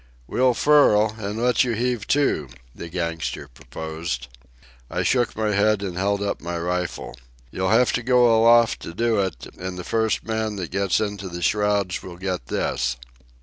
"We'll 0.25 0.55
furl, 0.55 1.15
an' 1.19 1.37
let 1.37 1.63
you 1.63 1.73
heave 1.73 2.07
to," 2.07 2.49
the 2.73 2.89
gangster 2.89 3.47
proposed. 3.47 4.29
I 4.89 5.03
shook 5.03 5.35
my 5.35 5.49
head 5.51 5.83
and 5.83 5.95
held 5.95 6.23
up 6.23 6.41
my 6.41 6.57
rifle. 6.57 7.15
"You'll 7.51 7.69
have 7.69 7.93
to 7.93 8.01
go 8.01 8.35
aloft 8.35 8.79
to 8.79 8.95
do 8.95 9.19
it, 9.19 9.45
and 9.59 9.77
the 9.77 9.83
first 9.83 10.23
man 10.23 10.55
that 10.55 10.71
gets 10.71 10.99
into 10.99 11.29
the 11.29 11.43
shrouds 11.43 12.01
will 12.01 12.17
get 12.17 12.47
this." 12.47 12.97